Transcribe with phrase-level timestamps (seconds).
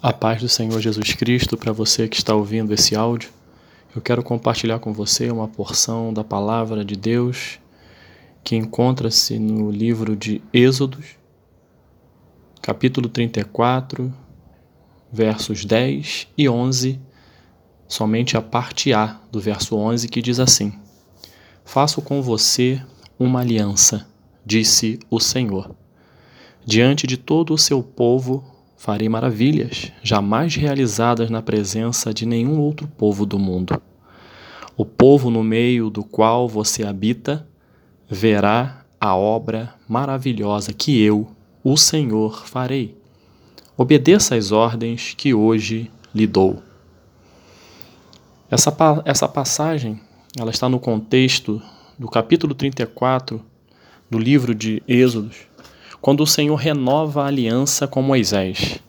[0.00, 3.32] A paz do Senhor Jesus Cristo para você que está ouvindo esse áudio.
[3.96, 7.58] Eu quero compartilhar com você uma porção da palavra de Deus
[8.44, 11.16] que encontra-se no livro de Êxodos,
[12.62, 14.14] capítulo 34,
[15.10, 17.00] versos 10 e 11,
[17.88, 20.78] somente a parte A do verso 11 que diz assim:
[21.64, 22.80] Faço com você
[23.18, 24.06] uma aliança,
[24.46, 25.74] disse o Senhor.
[26.64, 32.86] Diante de todo o seu povo farei maravilhas, jamais realizadas na presença de nenhum outro
[32.86, 33.82] povo do mundo.
[34.76, 37.44] O povo no meio do qual você habita
[38.08, 41.28] verá a obra maravilhosa que eu,
[41.64, 42.96] o Senhor, farei.
[43.76, 46.62] Obedeça às ordens que hoje lhe dou.
[48.48, 50.00] Essa, essa passagem
[50.38, 51.60] ela está no contexto
[51.98, 53.44] do capítulo 34
[54.08, 55.47] do livro de Êxodos,
[56.00, 58.80] quando o Senhor renova a aliança com Moisés.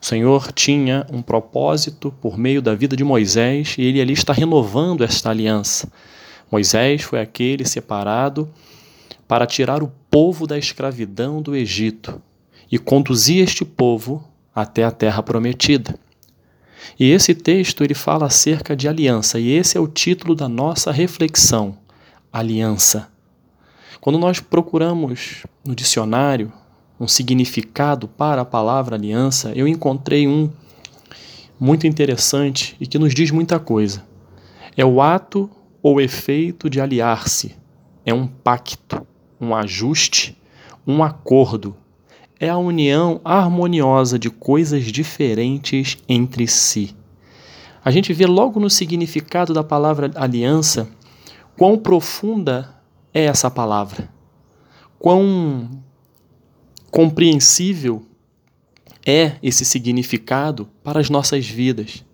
[0.00, 4.32] O Senhor tinha um propósito por meio da vida de Moisés e ele ali está
[4.32, 5.90] renovando esta aliança.
[6.50, 8.48] Moisés foi aquele separado
[9.26, 12.20] para tirar o povo da escravidão do Egito
[12.70, 15.98] e conduzir este povo até a terra prometida.
[16.98, 20.90] E esse texto ele fala acerca de aliança, e esse é o título da nossa
[20.90, 21.76] reflexão:
[22.32, 23.08] aliança.
[24.08, 26.50] Quando nós procuramos no dicionário
[26.98, 30.50] um significado para a palavra aliança, eu encontrei um
[31.60, 34.02] muito interessante e que nos diz muita coisa.
[34.74, 35.50] É o ato
[35.82, 37.54] ou efeito de aliar-se,
[38.02, 39.06] é um pacto,
[39.38, 40.40] um ajuste,
[40.86, 41.76] um acordo.
[42.40, 46.96] É a união harmoniosa de coisas diferentes entre si.
[47.84, 50.88] A gente vê logo no significado da palavra aliança
[51.58, 52.77] quão profunda
[53.12, 54.08] é essa palavra?
[54.98, 55.82] Quão
[56.90, 58.04] compreensível
[59.06, 62.04] é esse significado para as nossas vidas?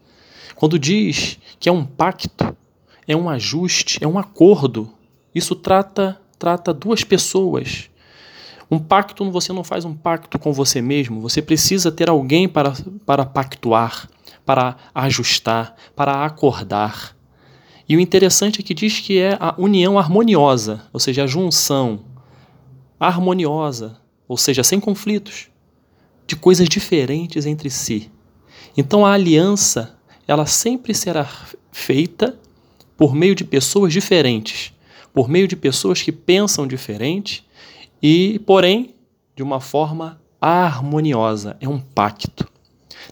[0.54, 2.56] Quando diz que é um pacto,
[3.06, 4.92] é um ajuste, é um acordo,
[5.34, 7.88] isso trata trata duas pessoas.
[8.70, 12.72] Um pacto, você não faz um pacto com você mesmo, você precisa ter alguém para,
[13.06, 14.08] para pactuar,
[14.44, 17.13] para ajustar, para acordar.
[17.88, 22.00] E o interessante é que diz que é a união harmoniosa, ou seja, a junção
[22.98, 25.48] harmoniosa, ou seja, sem conflitos,
[26.26, 28.10] de coisas diferentes entre si.
[28.76, 31.28] Então a aliança, ela sempre será
[31.70, 32.38] feita
[32.96, 34.72] por meio de pessoas diferentes,
[35.12, 37.46] por meio de pessoas que pensam diferente
[38.02, 38.94] e, porém,
[39.36, 42.48] de uma forma harmoniosa, é um pacto.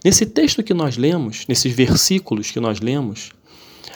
[0.04, 3.30] Nesse texto que nós lemos, nesses versículos que nós lemos,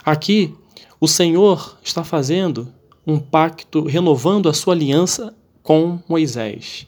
[0.05, 0.55] aqui
[1.01, 2.73] o Senhor está fazendo
[3.07, 6.87] um pacto, renovando a sua aliança com Moisés.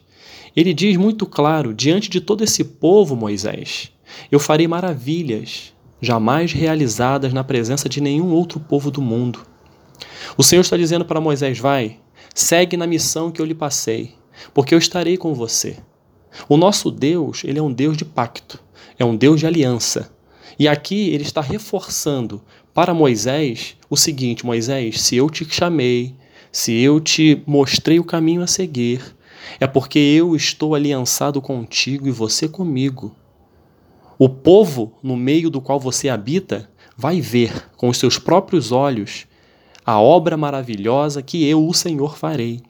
[0.55, 3.91] Ele diz muito claro: diante de todo esse povo, Moisés,
[4.31, 9.41] eu farei maravilhas jamais realizadas na presença de nenhum outro povo do mundo.
[10.37, 11.99] O Senhor está dizendo para Moisés: vai,
[12.33, 14.15] segue na missão que eu lhe passei,
[14.53, 15.77] porque eu estarei com você.
[16.47, 18.59] O nosso Deus, ele é um Deus de pacto,
[18.97, 20.11] é um Deus de aliança.
[20.57, 22.41] E aqui ele está reforçando
[22.79, 26.15] para Moisés o seguinte: Moisés, se eu te chamei,
[26.49, 29.01] se eu te mostrei o caminho a seguir,
[29.59, 33.13] é porque eu estou aliançado contigo e você comigo.
[34.17, 39.27] O povo no meio do qual você habita vai ver com os seus próprios olhos
[39.85, 42.61] a obra maravilhosa que eu, o Senhor, farei.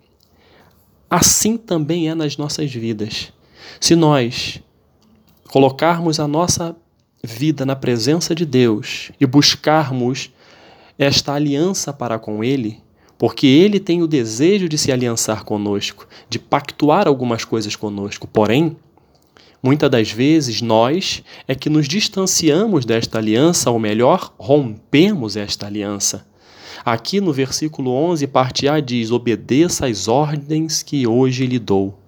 [1.08, 3.31] Assim também é nas nossas vidas.
[3.80, 4.59] Se nós
[5.52, 6.76] colocarmos a nossa
[7.24, 10.31] vida na presença de Deus e buscarmos
[10.97, 12.80] esta aliança para com Ele,
[13.18, 18.28] porque Ele tem o desejo de se aliançar conosco, de pactuar algumas coisas conosco.
[18.28, 18.78] Porém,
[19.62, 26.25] muitas das vezes nós é que nos distanciamos desta aliança, ou melhor, rompemos esta aliança.
[26.85, 32.00] Aqui no versículo 11, parte A diz: Obedeça às ordens que hoje lhe dou.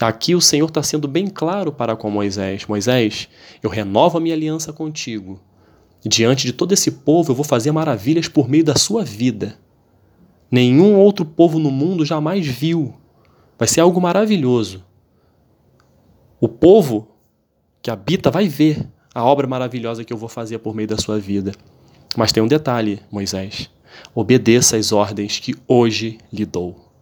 [0.00, 3.28] Aqui o Senhor está sendo bem claro para com Moisés: Moisés,
[3.62, 5.40] eu renovo a minha aliança contigo.
[6.04, 9.58] Diante de todo esse povo, eu vou fazer maravilhas por meio da sua vida.
[10.50, 12.94] Nenhum outro povo no mundo jamais viu.
[13.58, 14.84] Vai ser algo maravilhoso.
[16.38, 17.08] O povo
[17.80, 21.18] que habita vai ver a obra maravilhosa que eu vou fazer por meio da sua
[21.18, 21.52] vida.
[22.16, 23.70] Mas tem um detalhe, Moisés:
[24.14, 26.92] obedeça às ordens que hoje lhe dou.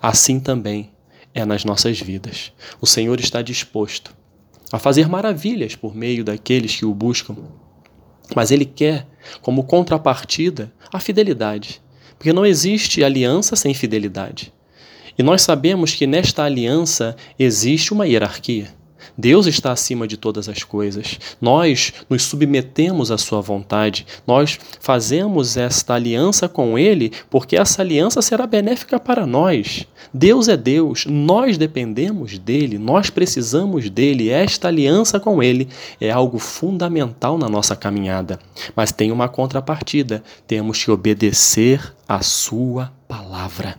[0.00, 0.93] Assim também
[1.34, 2.52] é nas nossas vidas.
[2.80, 4.14] O Senhor está disposto
[4.72, 7.36] a fazer maravilhas por meio daqueles que o buscam,
[8.34, 9.06] mas Ele quer,
[9.42, 11.82] como contrapartida, a fidelidade,
[12.16, 14.52] porque não existe aliança sem fidelidade.
[15.18, 18.74] E nós sabemos que nesta aliança existe uma hierarquia.
[19.16, 21.18] Deus está acima de todas as coisas.
[21.40, 24.06] Nós nos submetemos à Sua vontade.
[24.26, 29.86] Nós fazemos esta aliança com Ele porque essa aliança será benéfica para nós.
[30.12, 34.30] Deus é Deus, nós dependemos dele, nós precisamos dele.
[34.30, 35.68] Esta aliança com Ele
[36.00, 38.38] é algo fundamental na nossa caminhada.
[38.74, 43.76] Mas tem uma contrapartida: temos que obedecer à Sua palavra.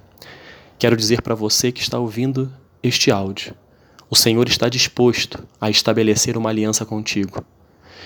[0.77, 2.51] Quero dizer para você que está ouvindo
[2.83, 3.55] este áudio
[4.09, 7.43] o Senhor está disposto a estabelecer uma aliança contigo.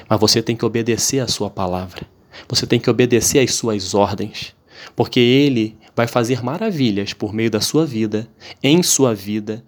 [0.08, 2.08] Mas você tem que obedecer à sua palavra.
[2.48, 4.56] Você tem que obedecer às suas ordens,
[4.96, 8.30] porque ele vai fazer maravilhas por meio da sua vida,
[8.64, 9.64] em sua vida,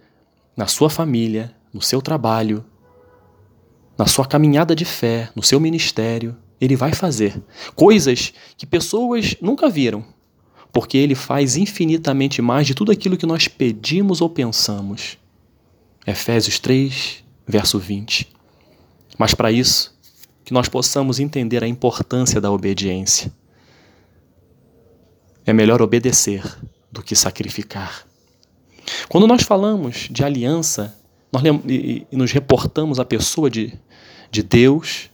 [0.56, 2.64] na sua família, no seu trabalho,
[3.98, 6.38] na sua caminhada de fé, no seu ministério.
[6.60, 7.42] Ele vai fazer
[7.76, 10.06] coisas que pessoas nunca viram,
[10.72, 15.18] porque ele faz infinitamente mais de tudo aquilo que nós pedimos ou pensamos.
[16.06, 18.28] Efésios 3, verso 20.
[19.18, 19.94] Mas para isso,
[20.44, 23.32] que nós possamos entender a importância da obediência.
[25.46, 26.44] É melhor obedecer
[26.92, 28.06] do que sacrificar.
[29.08, 30.98] Quando nós falamos de aliança,
[31.32, 33.74] nós e nos reportamos à pessoa de,
[34.30, 35.10] de Deus,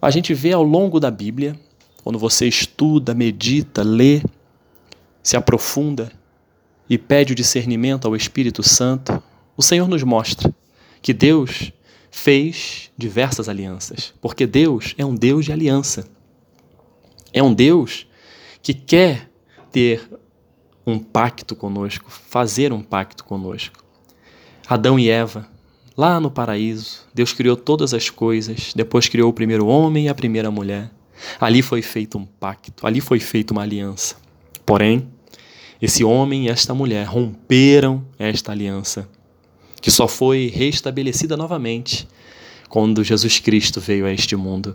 [0.00, 1.58] a gente vê ao longo da Bíblia,
[2.02, 4.22] quando você estuda, medita, lê,
[5.22, 6.12] se aprofunda
[6.88, 9.22] e pede o discernimento ao Espírito Santo,
[9.56, 10.54] o Senhor nos mostra
[11.00, 11.72] que Deus
[12.10, 16.08] fez diversas alianças, porque Deus é um Deus de aliança.
[17.32, 18.06] É um Deus
[18.62, 19.30] que quer
[19.70, 20.08] ter
[20.86, 23.84] um pacto conosco, fazer um pacto conosco.
[24.66, 25.46] Adão e Eva,
[25.96, 30.14] lá no paraíso, Deus criou todas as coisas, depois criou o primeiro homem e a
[30.14, 30.90] primeira mulher.
[31.40, 34.16] Ali foi feito um pacto, ali foi feita uma aliança.
[34.64, 35.08] Porém,
[35.82, 39.08] esse homem e esta mulher romperam esta aliança
[39.84, 42.08] que só foi restabelecida novamente
[42.70, 44.74] quando Jesus Cristo veio a este mundo.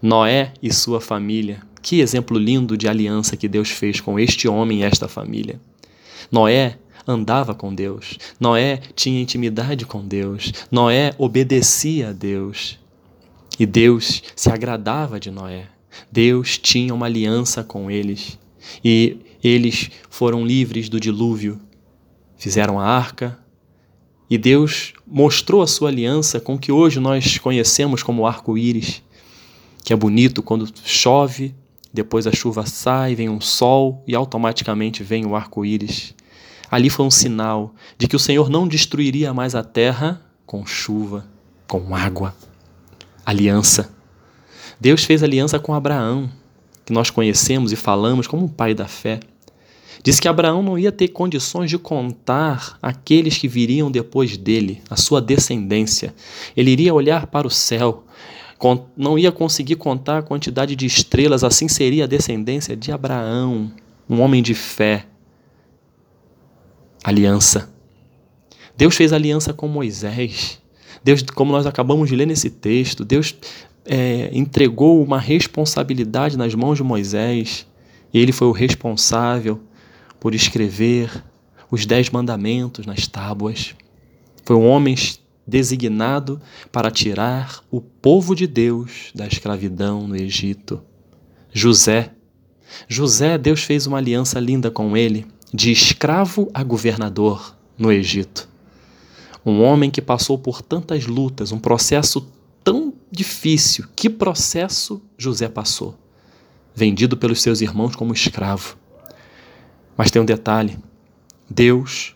[0.00, 4.82] Noé e sua família, que exemplo lindo de aliança que Deus fez com este homem
[4.82, 5.60] e esta família.
[6.30, 6.78] Noé
[7.08, 12.78] andava com Deus, Noé tinha intimidade com Deus, Noé obedecia a Deus
[13.58, 15.66] e Deus se agradava de Noé.
[16.12, 18.38] Deus tinha uma aliança com eles
[18.84, 21.60] e eles foram livres do dilúvio.
[22.36, 23.36] Fizeram a arca,
[24.28, 29.02] e Deus mostrou a sua aliança com o que hoje nós conhecemos como arco-íris,
[29.84, 31.54] que é bonito quando chove,
[31.92, 36.14] depois a chuva sai, vem um sol e automaticamente vem o arco-íris.
[36.70, 41.24] Ali foi um sinal de que o Senhor não destruiria mais a terra com chuva,
[41.68, 42.34] com água.
[43.24, 43.94] Aliança.
[44.80, 46.28] Deus fez aliança com Abraão,
[46.84, 49.20] que nós conhecemos e falamos como um pai da fé.
[50.02, 54.96] Diz que Abraão não ia ter condições de contar aqueles que viriam depois dele, a
[54.96, 56.14] sua descendência.
[56.56, 58.04] Ele iria olhar para o céu,
[58.96, 63.72] não ia conseguir contar a quantidade de estrelas, assim seria a descendência de Abraão,
[64.08, 65.06] um homem de fé.
[67.02, 67.70] Aliança.
[68.76, 70.60] Deus fez aliança com Moisés.
[71.02, 73.34] Deus, como nós acabamos de ler nesse texto, Deus
[73.84, 77.66] é, entregou uma responsabilidade nas mãos de Moisés.
[78.12, 79.60] E ele foi o responsável
[80.26, 81.22] por escrever
[81.70, 83.76] os dez mandamentos nas tábuas.
[84.44, 84.96] Foi um homem
[85.46, 86.42] designado
[86.72, 90.82] para tirar o povo de Deus da escravidão no Egito.
[91.52, 92.10] José.
[92.88, 98.48] José, Deus fez uma aliança linda com ele, de escravo a governador no Egito.
[99.44, 102.26] Um homem que passou por tantas lutas, um processo
[102.64, 103.84] tão difícil.
[103.94, 105.96] Que processo José passou?
[106.74, 108.76] Vendido pelos seus irmãos como escravo.
[109.96, 110.78] Mas tem um detalhe:
[111.48, 112.14] Deus,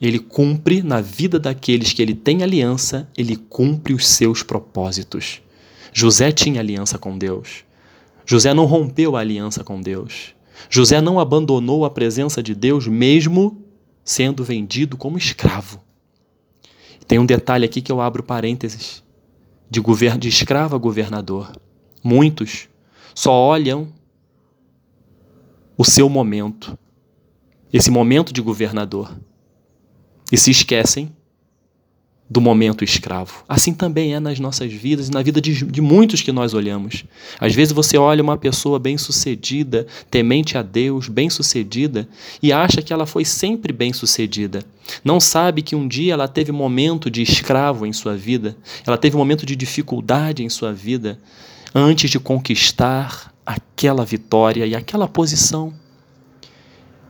[0.00, 5.40] ele cumpre na vida daqueles que ele tem aliança, ele cumpre os seus propósitos.
[5.92, 7.64] José tinha aliança com Deus.
[8.26, 10.34] José não rompeu a aliança com Deus.
[10.68, 13.62] José não abandonou a presença de Deus, mesmo
[14.04, 15.80] sendo vendido como escravo.
[17.06, 19.02] Tem um detalhe aqui que eu abro parênteses:
[19.70, 21.52] de, govern de escravo a governador.
[22.02, 22.68] Muitos
[23.14, 23.88] só olham
[25.76, 26.78] o seu momento,
[27.74, 29.12] esse momento de governador
[30.30, 31.10] e se esquecem
[32.30, 33.44] do momento escravo.
[33.48, 37.04] Assim também é nas nossas vidas e na vida de, de, muitos que nós olhamos.
[37.38, 42.08] Às vezes você olha uma pessoa bem-sucedida, temente a Deus, bem-sucedida,
[42.40, 44.64] e acha que ela foi sempre bem-sucedida.
[45.04, 49.16] Não sabe que um dia ela teve momento de escravo em sua vida, ela teve
[49.16, 51.18] momento de dificuldade em sua vida,
[51.74, 55.74] antes de conquistar aquela vitória e aquela posição.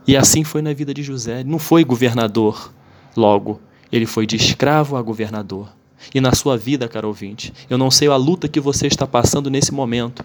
[0.06, 1.40] E assim foi na vida de José.
[1.40, 2.72] Ele não foi governador
[3.16, 5.68] logo, ele foi de escravo a governador.
[6.14, 7.52] e na sua vida, caro ouvinte.
[7.70, 10.22] Eu não sei a luta que você está passando nesse momento.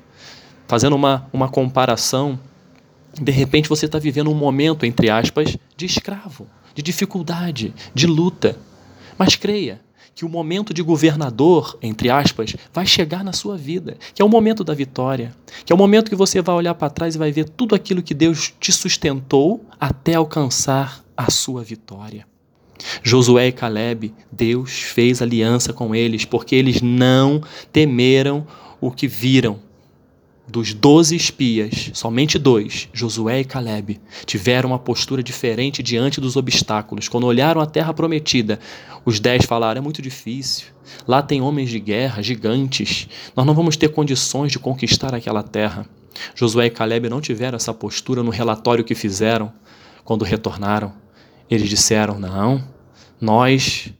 [0.67, 2.37] Fazendo uma, uma comparação,
[3.13, 8.57] de repente você está vivendo um momento, entre aspas, de escravo, de dificuldade, de luta.
[9.17, 9.79] Mas creia,
[10.19, 14.27] que o momento de governador, entre aspas, vai chegar na sua vida, que é o
[14.27, 15.33] momento da vitória,
[15.63, 18.03] que é o momento que você vai olhar para trás e vai ver tudo aquilo
[18.03, 22.27] que Deus te sustentou até alcançar a sua vitória.
[23.01, 28.45] Josué e Caleb, Deus fez aliança com eles porque eles não temeram
[28.81, 29.57] o que viram,
[30.49, 37.07] dos doze espias, somente dois, Josué e Caleb, tiveram uma postura diferente diante dos obstáculos.
[37.07, 38.59] Quando olharam a terra prometida,
[39.05, 40.67] os dez falaram: é muito difícil.
[41.07, 43.07] Lá tem homens de guerra, gigantes.
[43.35, 45.87] Nós não vamos ter condições de conquistar aquela terra.
[46.33, 49.53] Josué e Caleb não tiveram essa postura no relatório que fizeram
[50.03, 50.93] quando retornaram.
[51.49, 52.63] Eles disseram: não,
[53.21, 53.93] nós,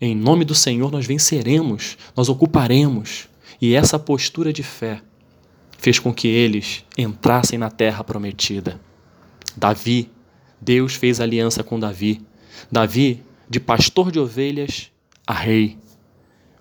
[0.00, 3.28] em nome do Senhor, nós venceremos, nós ocuparemos.
[3.60, 5.02] E essa postura de fé
[5.78, 8.78] fez com que eles entrassem na terra prometida.
[9.56, 10.10] Davi,
[10.60, 12.20] Deus fez aliança com Davi.
[12.70, 14.90] Davi, de pastor de ovelhas
[15.26, 15.78] a rei.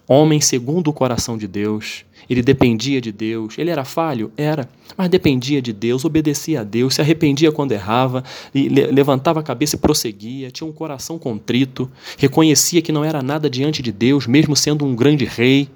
[0.07, 3.57] Homem segundo o coração de Deus, ele dependia de Deus.
[3.57, 4.31] Ele era falho?
[4.37, 9.75] Era, mas dependia de Deus, obedecia a Deus, se arrependia quando errava, levantava a cabeça
[9.75, 14.55] e prosseguia, tinha um coração contrito, reconhecia que não era nada diante de Deus, mesmo
[14.55, 15.69] sendo um grande rei.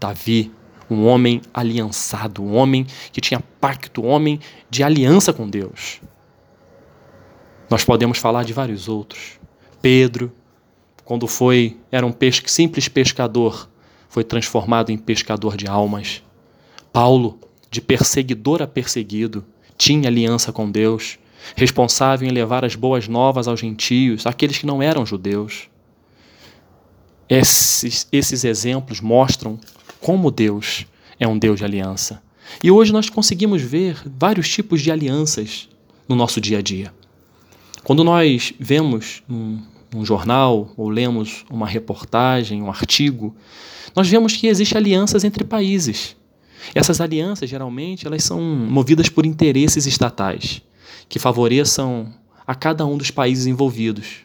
[0.00, 0.50] Davi
[0.90, 6.00] um homem aliançado, um homem que tinha pacto, um homem de aliança com Deus.
[7.70, 9.38] Nós podemos falar de vários outros.
[9.80, 10.32] Pedro,
[11.04, 12.14] quando foi, era um
[12.46, 13.68] simples pescador,
[14.08, 16.22] foi transformado em pescador de almas.
[16.92, 17.38] Paulo,
[17.70, 19.44] de perseguidor a perseguido,
[19.76, 21.18] tinha aliança com Deus,
[21.56, 25.68] responsável em levar as boas novas aos gentios, aqueles que não eram judeus.
[27.28, 29.58] Esses, esses exemplos mostram
[30.04, 30.84] como Deus
[31.18, 32.22] é um Deus de aliança.
[32.62, 35.66] E hoje nós conseguimos ver vários tipos de alianças
[36.06, 36.92] no nosso dia a dia.
[37.82, 39.62] Quando nós vemos um,
[39.96, 43.34] um jornal ou lemos uma reportagem, um artigo,
[43.96, 46.14] nós vemos que existem alianças entre países.
[46.74, 50.60] Essas alianças, geralmente, elas são movidas por interesses estatais,
[51.08, 52.12] que favoreçam
[52.46, 54.23] a cada um dos países envolvidos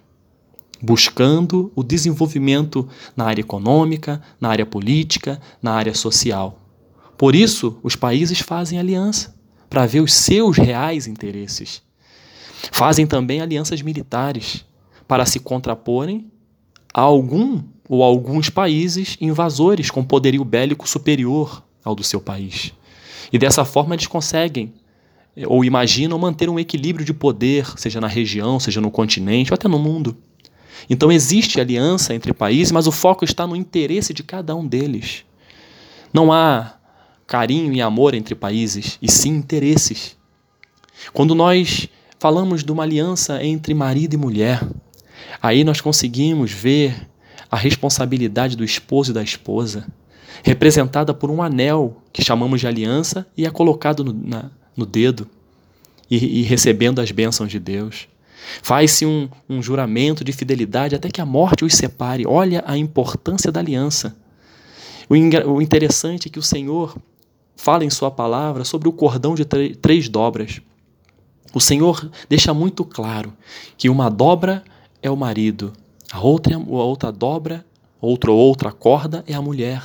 [0.82, 6.60] buscando o desenvolvimento na área econômica, na área política, na área social.
[7.18, 9.36] Por isso, os países fazem aliança
[9.70, 11.82] para ver os seus reais interesses.
[12.72, 14.66] Fazem também alianças militares
[15.08, 16.32] para se contraporem
[16.94, 22.74] a algum ou alguns países invasores com poderio bélico superior ao do seu país.
[23.32, 24.74] E dessa forma eles conseguem
[25.46, 29.68] ou imaginam manter um equilíbrio de poder, seja na região, seja no continente ou até
[29.68, 30.18] no mundo.
[30.90, 35.24] Então existe aliança entre países, mas o foco está no interesse de cada um deles.
[36.14, 36.74] Não há
[37.28, 40.18] carinho e amor entre países, e sim interesses.
[41.14, 44.68] Quando nós falamos de uma aliança entre marido e mulher,
[45.42, 47.08] aí nós conseguimos ver
[47.52, 49.88] a responsabilidade do esposo e da esposa,
[50.44, 55.28] representada por um anel que chamamos de aliança e é colocado no, na, no dedo
[56.10, 58.08] e, e recebendo as bênçãos de Deus.
[58.62, 62.26] Faz-se um, um juramento de fidelidade até que a morte os separe.
[62.28, 64.16] Olha a importância da aliança.
[65.10, 65.14] O,
[65.54, 66.96] o interessante é que o Senhor
[67.56, 70.62] fala em Sua palavra sobre o cordão de três dobras.
[71.54, 73.34] O Senhor deixa muito claro
[73.78, 74.64] que uma dobra
[75.02, 75.74] é o marido,
[76.12, 77.66] a outra, a outra dobra,
[78.00, 79.82] outra outra corda é a mulher.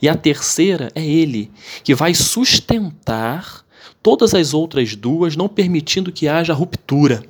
[0.00, 1.50] E a terceira é ele,
[1.82, 3.64] que vai sustentar
[4.02, 7.22] todas as outras duas, não permitindo que haja ruptura.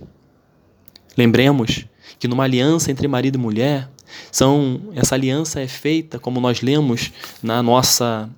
[1.17, 1.85] Lembremos
[2.19, 3.89] que numa aliança entre marido e mulher,
[4.31, 7.13] são, essa aliança é feita, como nós lemos
[7.43, 8.29] na nossa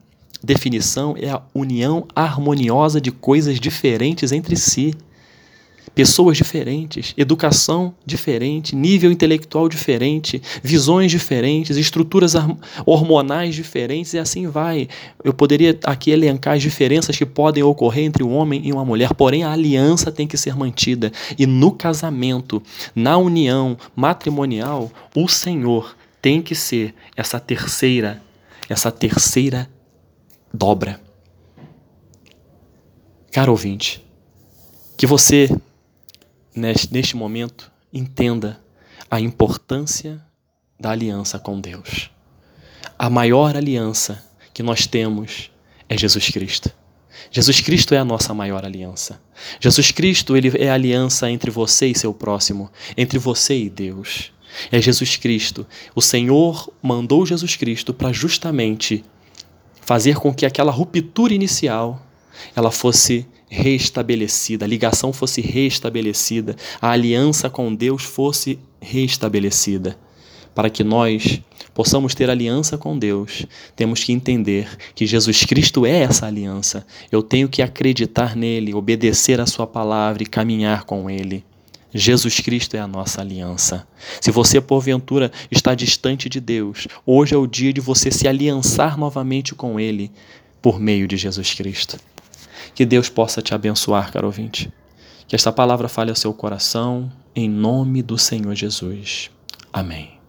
[0.42, 4.94] definição, é a união harmoniosa de coisas diferentes entre si
[5.94, 12.34] pessoas diferentes, educação diferente, nível intelectual diferente, visões diferentes, estruturas
[12.86, 14.88] hormonais diferentes e assim vai.
[15.22, 19.14] Eu poderia aqui elencar as diferenças que podem ocorrer entre um homem e uma mulher,
[19.14, 21.12] porém a aliança tem que ser mantida.
[21.38, 22.62] E no casamento,
[22.94, 28.22] na união matrimonial, o Senhor tem que ser essa terceira,
[28.68, 29.68] essa terceira
[30.52, 31.00] dobra.
[33.32, 34.04] Caro ouvinte,
[34.96, 35.48] que você
[36.54, 38.60] neste momento, entenda
[39.10, 40.20] a importância
[40.78, 42.10] da aliança com Deus.
[42.98, 45.50] A maior aliança que nós temos
[45.88, 46.70] é Jesus Cristo.
[47.30, 49.20] Jesus Cristo é a nossa maior aliança.
[49.60, 54.32] Jesus Cristo ele é a aliança entre você e seu próximo, entre você e Deus.
[54.70, 55.66] É Jesus Cristo.
[55.94, 59.04] O Senhor mandou Jesus Cristo para justamente
[59.80, 62.04] fazer com que aquela ruptura inicial
[62.54, 69.98] ela fosse restabelecida, a ligação fosse restabelecida, a aliança com Deus fosse restabelecida.
[70.54, 71.42] Para que nós
[71.74, 76.86] possamos ter aliança com Deus, temos que entender que Jesus Cristo é essa aliança.
[77.10, 81.44] Eu tenho que acreditar nele, obedecer a sua palavra e caminhar com ele.
[81.94, 83.86] Jesus Cristo é a nossa aliança.
[84.18, 88.96] Se você, porventura, está distante de Deus, hoje é o dia de você se aliançar
[88.96, 90.10] novamente com Ele
[90.62, 91.98] por meio de Jesus Cristo.
[92.74, 94.72] Que Deus possa te abençoar, caro ouvinte.
[95.26, 99.30] Que esta palavra fale ao seu coração, em nome do Senhor Jesus.
[99.72, 100.21] Amém.